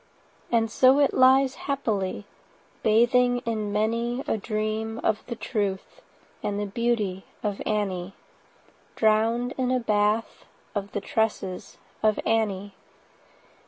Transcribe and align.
And 0.51 0.71
so 0.71 0.97
it 0.97 1.13
lies 1.13 1.53
happily, 1.69 2.25
Bathing 2.81 3.37
in 3.45 3.71
many 3.71 4.23
A 4.27 4.35
dream 4.35 4.99
of 5.03 5.23
the 5.27 5.35
truth 5.35 6.01
And 6.41 6.59
the 6.59 6.65
beauty 6.65 7.25
of 7.43 7.61
Annie— 7.67 8.15
70 8.95 8.95
Drown'd 8.95 9.53
in 9.59 9.69
a 9.69 9.79
bath 9.79 10.45
Of 10.73 10.93
the 10.93 11.01
tresses 11.01 11.77
of 12.01 12.19
Annie. 12.25 12.73